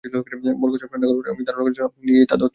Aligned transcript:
বরকত 0.61 0.79
সাহেব 0.81 0.91
ঠাণ্ডা 0.91 1.05
গলায় 1.07 1.13
বললেন, 1.19 1.33
আমি 1.35 1.43
ধারণা 1.47 1.63
করেছিলাম 1.65 1.87
আপনি 1.89 1.99
নিজেই 2.09 2.27
তা 2.29 2.35
ধরতে 2.41 2.41
পারবেন। 2.41 2.49